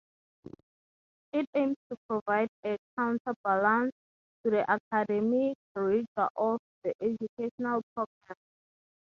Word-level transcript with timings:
It 1.31 1.47
aims 1.53 1.75
to 1.91 1.97
provide 2.07 2.49
a 2.65 2.75
'counterbalance' 2.97 3.91
to 4.43 4.49
the 4.49 4.65
academic 4.67 5.55
rigour 5.75 6.27
of 6.37 6.59
the 6.81 6.95
educational 6.99 7.83
programme. 7.93 8.37